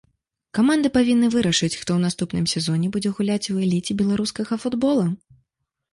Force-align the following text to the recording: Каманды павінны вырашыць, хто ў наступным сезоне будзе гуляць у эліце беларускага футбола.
Каманды 0.57 0.89
павінны 0.95 1.27
вырашыць, 1.35 1.75
хто 1.75 1.81
ў 1.81 1.99
наступным 2.07 2.45
сезоне 2.55 2.87
будзе 2.97 3.09
гуляць 3.19 3.51
у 3.57 3.61
эліце 3.67 3.97
беларускага 4.03 4.53
футбола. 4.65 5.05